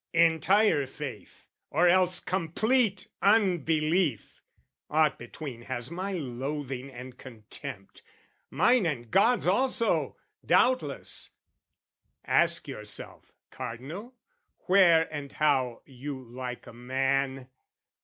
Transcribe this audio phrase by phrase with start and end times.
[0.15, 4.41] Entire faith, or else complete unbelief,
[4.89, 8.01] Aught between has my loathing and contempt,
[8.49, 11.33] Mine and God's also, doubtless:
[12.25, 14.15] ask yourself, Cardinal,
[14.65, 17.47] where and how you like a man!